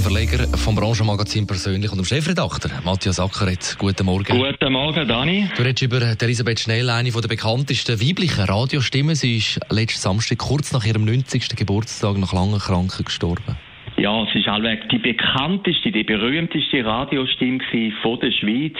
Dem 0.00 0.12
Verleger 0.12 0.46
vom 0.56 0.74
Branchenmagazin 0.74 1.46
persönlich 1.46 1.90
und 1.90 1.98
dem 1.98 2.04
Chefredakteur 2.04 2.70
Matthias 2.84 3.20
Ackeret. 3.20 3.76
Guten 3.78 4.06
Morgen. 4.06 4.38
Guten 4.38 4.72
Morgen, 4.72 5.06
Dani. 5.06 5.48
Du 5.56 5.62
redest 5.62 5.82
über 5.82 6.00
Elisabeth 6.00 6.60
Schnell, 6.60 6.88
eine 6.88 7.10
der 7.10 7.28
bekanntesten 7.28 8.00
weiblichen 8.00 8.44
Radiostimmen. 8.44 9.14
Sie 9.14 9.36
ist 9.36 9.60
letzten 9.68 10.00
Samstag 10.00 10.38
kurz 10.38 10.72
nach 10.72 10.84
ihrem 10.84 11.04
90. 11.04 11.54
Geburtstag 11.56 12.16
nach 12.16 12.32
langer 12.32 12.58
Krankheit 12.58 13.06
gestorben. 13.06 13.56
Ja, 13.96 14.22
es 14.22 14.34
ist 14.34 14.48
allweg 14.48 14.88
die 14.88 14.98
bekannteste, 14.98 15.92
die 15.92 16.04
berühmteste 16.04 16.84
Radiostimme 16.84 17.60
von 18.00 18.18
der 18.20 18.30
Schweiz. 18.30 18.76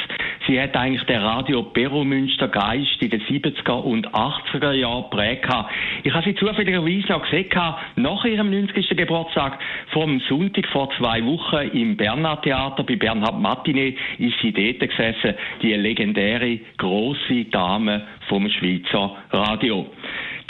Sie 0.47 0.61
hat 0.61 0.75
eigentlich 0.75 1.05
den 1.05 1.21
Radio 1.21 1.63
Beromünster 1.63 2.49
Geist 2.49 3.01
in 3.01 3.11
den 3.11 3.21
70er 3.21 3.73
und 3.73 4.09
80er 4.09 4.73
Jahren 4.73 5.11
prägt. 5.11 5.47
Ich 6.03 6.13
habe 6.13 6.25
sie 6.25 6.35
zufälligerweise 6.35 7.15
auch 7.15 7.23
gesehen, 7.23 7.49
nach 7.97 8.25
ihrem 8.25 8.51
90. 8.51 8.89
Geburtstag, 8.97 9.59
vom 9.93 10.21
Sonntag 10.29 10.67
vor 10.69 10.91
zwei 10.97 11.25
Wochen 11.25 11.77
im 11.77 11.97
Bernhard 11.97 12.45
Theater 12.45 12.83
bei 12.85 12.97
Bernhard 12.97 13.39
Martinet 13.39 13.97
ist 14.19 14.35
sie 14.41 14.53
dort 14.53 14.91
gesessen, 14.91 15.35
die 15.63 15.75
legendäre 15.75 16.59
große 16.79 17.45
Dame 17.51 18.07
vom 18.29 18.49
Schweizer 18.49 19.17
Radio. 19.31 19.87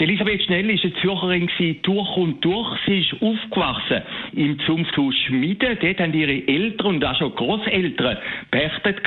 Elisabeth 0.00 0.42
Schnell 0.44 0.66
war 0.66 0.82
eine 0.82 0.94
Zürcherin 1.02 1.50
durch 1.82 2.16
und 2.16 2.44
durch. 2.44 2.78
Sie 2.86 3.00
ist 3.00 3.12
aufgewachsen 3.20 4.02
im 4.34 4.58
Zunfthaus 4.60 5.14
Schmiede. 5.26 5.76
Dort 5.76 6.00
haben 6.00 6.14
ihre 6.14 6.48
Eltern 6.48 6.86
und 6.86 7.04
auch 7.04 7.16
schon 7.16 7.34
Großeltern 7.34 8.16
pächtet 8.50 9.02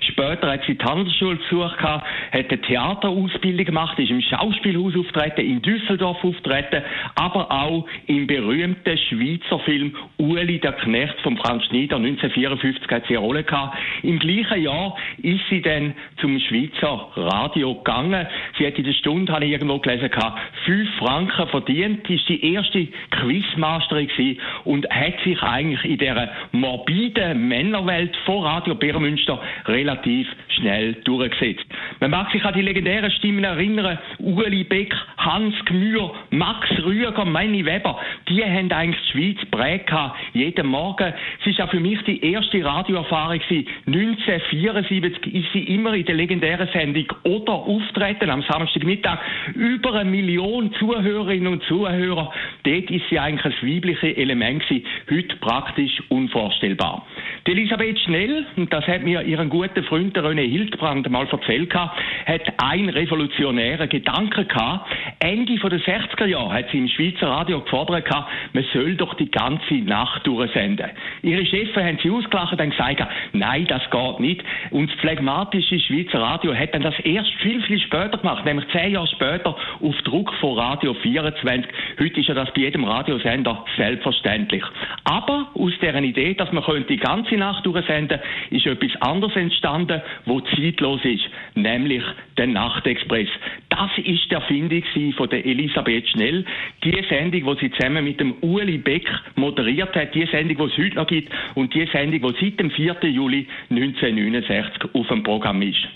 Später 0.00 0.52
hat 0.52 0.64
sie 0.66 0.74
die 0.76 0.84
Handelsschule 0.84 1.36
besucht, 1.36 1.78
hat 1.80 2.04
eine 2.32 2.60
Theaterausbildung 2.60 3.66
gemacht, 3.66 3.98
ist 3.98 4.10
im 4.10 4.20
Schauspielhaus 4.20 4.94
auftreten, 4.96 5.40
in 5.40 5.62
Düsseldorf 5.62 6.22
auftreten, 6.24 6.82
aber 7.14 7.50
auch 7.50 7.86
im 8.06 8.26
berühmten 8.26 8.98
Schweizer 8.98 9.58
Film 9.60 9.94
Uli 10.18 10.58
der 10.58 10.72
Knecht 10.72 11.20
von 11.22 11.36
Franz 11.36 11.64
Schneider 11.64 11.96
1954 11.96 12.90
hat 12.90 13.04
sie 13.06 13.16
eine 13.16 13.26
Rolle 13.26 13.44
gehabt. 13.44 13.76
Im 14.02 14.18
gleichen 14.18 14.62
Jahr 14.62 14.96
ist 15.18 15.42
sie 15.48 15.62
dann 15.62 15.94
zum 16.20 16.38
Schweizer 16.40 17.08
Radio 17.16 17.74
gegangen. 17.74 18.26
Sie 18.58 18.66
hat 18.66 18.78
in 18.78 18.84
der 18.84 18.92
Stunde, 18.92 19.32
habe 19.32 19.44
ich 19.44 19.52
irgendwo 19.52 19.78
gelesen, 19.78 20.10
gehabt, 20.10 20.40
fünf 20.64 20.88
Franken 20.98 21.48
verdient, 21.48 22.08
ist 22.08 22.28
die 22.28 22.54
erste 22.54 22.86
Quizmasterin 23.10 24.06
gewesen 24.06 24.40
und 24.64 24.88
hat 24.90 25.20
sich 25.24 25.42
eigentlich 25.42 25.84
in 25.84 25.98
dieser 25.98 26.30
morbiden 26.52 27.48
Männerwelt 27.48 28.16
von 28.24 28.44
Radio 28.44 28.74
Bärmünster 28.74 29.40
relativ 29.66 30.28
schnell 30.48 30.94
durchgesetzt. 31.04 31.66
Man 32.00 32.10
mag 32.10 32.30
sich 32.30 32.44
an 32.44 32.54
die 32.54 32.62
legendären 32.62 33.10
Stimmen 33.10 33.44
erinnern, 33.44 33.98
Uli 34.18 34.64
Beck, 34.64 34.94
Hans 35.24 35.54
Gmür, 35.64 36.12
Max 36.30 36.68
Rüger, 36.84 37.24
Manny 37.24 37.64
Weber, 37.64 37.98
die 38.28 38.44
haben 38.44 38.70
eigentlich 38.70 39.00
die 39.06 39.12
Schweiz 39.12 39.50
prägt 39.50 39.90
jeden 40.32 40.66
Morgen. 40.66 41.14
Es 41.40 41.46
ist 41.46 41.60
auch 41.60 41.70
für 41.70 41.80
mich 41.80 42.02
die 42.02 42.22
erste 42.32 42.62
Radioerfahrung 42.64 43.38
gewesen. 43.38 43.66
1974 43.86 45.34
ist 45.34 45.52
sie 45.52 45.62
immer 45.74 45.94
in 45.94 46.04
der 46.04 46.14
legendären 46.14 46.68
Sendung 46.72 47.06
oder 47.22 47.52
auftreten 47.52 48.30
am 48.30 48.42
Samstagmittag 48.42 49.18
über 49.54 49.94
eine 49.94 50.10
Million 50.10 50.72
Zuhörerinnen 50.74 51.52
und 51.52 51.62
Zuhörer. 51.64 52.32
Dort 52.64 52.90
ist 52.90 53.08
sie 53.08 53.18
eigentlich 53.18 53.44
ein 53.62 53.68
weibliches 53.68 54.16
Element 54.16 54.66
gewesen. 54.66 54.86
Heute 55.10 55.36
praktisch 55.36 56.02
unvorstellbar. 56.08 57.06
Die 57.46 57.50
Elisabeth 57.50 57.98
Schnell, 57.98 58.46
und 58.56 58.72
das 58.72 58.86
hat 58.86 59.02
mir 59.02 59.20
ihren 59.20 59.50
guten 59.50 59.84
Freund 59.84 60.16
René 60.16 60.48
Hildbrand 60.48 61.10
mal 61.10 61.26
erzählt, 61.30 61.74
hat 61.74 62.40
einen 62.56 62.88
revolutionären 62.88 63.86
Gedanken 63.90 64.48
gehabt. 64.48 64.90
Ende 65.18 65.54
der 65.54 65.78
60er 65.78 66.24
Jahre 66.24 66.54
hat 66.54 66.70
sie 66.72 66.78
im 66.78 66.88
Schweizer 66.88 67.28
Radio 67.28 67.60
gefordert, 67.60 68.08
man 68.54 68.64
soll 68.72 68.94
doch 68.94 69.12
die 69.14 69.30
ganze 69.30 69.74
Nacht 69.74 70.26
durchsenden. 70.26 70.88
Ihre 71.20 71.44
Chefs 71.44 71.76
haben 71.76 71.98
sie 72.02 72.10
ausgelacht 72.10 72.58
und 72.58 72.70
gesagt, 72.70 73.02
nein, 73.34 73.66
das 73.66 73.82
geht 73.90 74.20
nicht. 74.20 74.42
Und 74.70 74.90
das 74.90 74.98
phlegmatische 75.00 75.78
Schweizer 75.80 76.20
Radio 76.20 76.54
hat 76.54 76.74
dann 76.74 76.80
das 76.80 76.98
erst 77.00 77.30
viel, 77.42 77.60
viel 77.60 77.80
später 77.80 78.16
gemacht, 78.16 78.46
nämlich 78.46 78.66
zehn 78.72 78.92
Jahre 78.92 79.08
später 79.08 79.54
auf 79.82 80.02
Druck 80.04 80.32
von 80.40 80.58
Radio 80.58 80.94
24. 80.94 81.70
Heute 82.00 82.20
ist 82.20 82.26
ja 82.26 82.34
das 82.34 82.50
bei 82.54 82.62
jedem 82.62 82.84
Radiosender 82.84 83.66
selbstverständlich. 83.76 84.64
Aber 85.04 85.48
aus 85.52 85.72
deren 85.82 86.04
Idee, 86.04 86.32
dass 86.32 86.50
man 86.50 86.64
die 86.88 86.96
ganze 86.96 87.33
Nacht 87.36 87.66
durchsenden 87.66 88.20
ist 88.50 88.66
etwas 88.66 88.90
anderes 89.00 89.36
entstanden, 89.36 90.00
wo 90.26 90.40
zeitlos 90.40 91.00
ist, 91.04 91.24
nämlich 91.54 92.02
der 92.36 92.46
Nachtexpress. 92.46 93.28
Das 93.68 93.90
ist 93.98 94.30
der 94.30 94.38
Erfindung 94.38 94.82
von 95.16 95.28
der 95.28 95.44
Elisabeth 95.44 96.08
Schnell. 96.08 96.44
Die 96.82 97.04
Sendung, 97.08 97.56
die 97.56 97.60
sie 97.60 97.70
zusammen 97.72 98.04
mit 98.04 98.20
dem 98.20 98.34
Uli 98.40 98.78
Beck 98.78 99.08
moderiert 99.36 99.94
hat, 99.94 100.14
die 100.14 100.26
Sendung, 100.26 100.56
die 100.56 100.72
es 100.72 100.78
heute 100.86 100.96
noch 100.96 101.06
gibt 101.06 101.32
und 101.54 101.74
die 101.74 101.86
Sendung, 101.86 102.20
die 102.20 102.44
seit 102.44 102.60
dem 102.60 102.70
4. 102.70 102.96
Juli 103.02 103.46
1969 103.70 104.94
auf 104.94 105.08
dem 105.08 105.22
Programm 105.22 105.62
ist. 105.62 105.86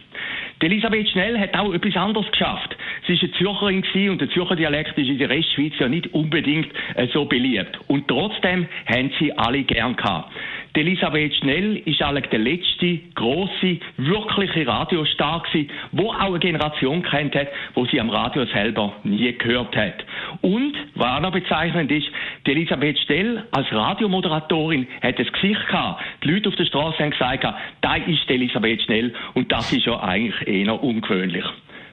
Die 0.60 0.66
Elisabeth 0.66 1.08
Schnell 1.10 1.38
hat 1.38 1.56
auch 1.56 1.72
etwas 1.72 1.94
anderes 1.96 2.28
geschafft. 2.32 2.76
Sie 3.06 3.14
ist 3.14 3.22
eine 3.22 3.32
Zürcherin 3.32 4.10
und 4.10 4.20
der 4.20 4.28
Zürcher 4.30 4.56
Dialekt 4.56 4.98
ist 4.98 5.08
in 5.08 5.18
der 5.18 5.30
Restschweiz 5.30 5.72
ja 5.78 5.88
nicht 5.88 6.12
unbedingt 6.12 6.68
äh, 6.96 7.06
so 7.12 7.26
beliebt. 7.26 7.78
Und 7.86 8.08
trotzdem 8.08 8.66
haben 8.86 9.12
sie 9.20 9.32
alle 9.38 9.62
gern 9.62 9.94
gehabt. 9.94 10.32
Die 10.78 10.82
Elisabeth 10.82 11.34
Schnell 11.34 11.82
ist 11.86 12.00
eigentlich 12.00 12.30
der 12.30 12.38
letzte 12.38 13.00
große, 13.16 13.78
wirkliche 13.96 14.64
Radiostar 14.64 15.42
gewesen, 15.42 15.70
wo 15.90 16.12
auch 16.12 16.20
eine 16.20 16.38
Generation 16.38 17.02
kennt 17.02 17.34
hat, 17.34 17.48
wo 17.74 17.84
sie 17.86 18.00
am 18.00 18.08
Radio 18.10 18.44
selber 18.44 18.92
nie 19.02 19.36
gehört 19.36 19.76
hat. 19.76 20.04
Und, 20.40 20.76
was 20.94 21.16
auch 21.16 21.20
noch 21.20 21.32
bezeichnend 21.32 21.90
ist, 21.90 22.06
die 22.46 22.52
Elisabeth 22.52 22.96
Schnell 23.00 23.42
als 23.50 23.66
Radiomoderatorin 23.72 24.86
hat 25.02 25.18
das 25.18 25.32
Gesicht 25.32 25.66
gehabt. 25.66 26.00
Die 26.22 26.30
Leute 26.30 26.48
auf 26.48 26.54
der 26.54 26.66
Straße 26.66 26.98
haben 27.02 27.10
gesagt, 27.10 27.44
da 27.80 27.96
ist 27.96 28.30
Elisabeth 28.30 28.82
Schnell 28.82 29.12
und 29.34 29.50
das 29.50 29.72
ist 29.72 29.84
ja 29.84 29.98
eigentlich 30.00 30.46
eher 30.46 30.80
ungewöhnlich. 30.80 31.44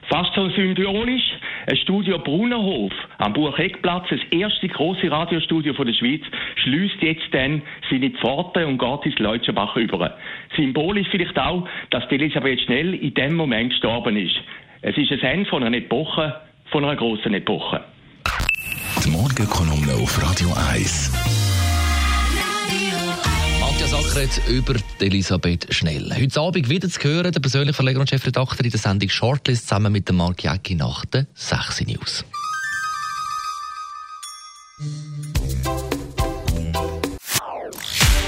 Fast 0.08 0.32
so 0.36 0.48
symbolisch, 0.50 1.24
ein 1.66 1.76
Studio 1.76 2.18
Brunnerhof 2.18 2.92
am 3.18 3.32
Bucheckplatz, 3.32 4.06
das 4.08 4.20
erste 4.30 4.68
große 4.68 5.10
Radiostudio 5.10 5.74
von 5.74 5.86
der 5.86 5.94
Schweiz, 5.94 6.22
schließt 6.62 7.02
jetzt 7.02 7.26
dann 7.32 7.62
seine 7.90 8.10
Pforte 8.10 8.66
und 8.66 8.78
geht 8.78 9.06
ins 9.06 9.18
Leutschenbach 9.18 9.76
über. 9.76 10.16
Symbolisch 10.56 11.08
vielleicht 11.10 11.38
auch, 11.38 11.68
dass 11.90 12.04
Elisabeth 12.10 12.60
Schnell 12.60 12.94
in 12.94 13.14
dem 13.14 13.34
Moment 13.34 13.70
gestorben 13.70 14.16
ist. 14.16 14.36
Es 14.82 14.96
ist 14.96 15.10
ein 15.12 15.20
Ende 15.20 15.50
von 15.50 15.64
einer 15.64 15.76
Epoche, 15.76 16.40
von 16.70 16.84
einer 16.84 16.96
großen 16.96 17.34
Epoche. 17.34 17.82
Die 19.04 19.10
Morgenkolumne 19.10 19.94
auf 20.02 20.22
Radio 20.22 20.48
1. 20.72 21.35
Matthias 23.96 24.40
über 24.48 24.74
Elisabeth 25.00 25.72
Schnell. 25.72 26.12
Heute 26.14 26.40
Abend 26.40 26.68
wieder 26.68 26.88
zu 26.88 27.00
hören, 27.00 27.32
der 27.32 27.40
persönliche 27.40 27.72
Verleger 27.72 28.00
und 28.00 28.10
Chefredakteur 28.10 28.64
in 28.64 28.70
der 28.70 28.78
Sendung 28.78 29.08
Shortlist 29.08 29.68
zusammen 29.68 29.90
mit 29.90 30.08
dem 30.08 30.16
Mark 30.16 30.42
Jäcki 30.42 30.74
nach 30.74 31.06
den 31.06 31.26
6 31.34 31.86
News. 31.86 32.24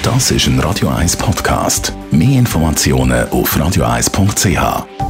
Das 0.02 0.30
ist 0.30 0.46
ein 0.46 0.58
Radio 0.60 0.88
1 0.88 1.16
Podcast. 1.16 1.92
Mehr 2.10 2.38
Informationen 2.38 3.28
auf 3.28 3.54
radio1.ch. 3.54 5.07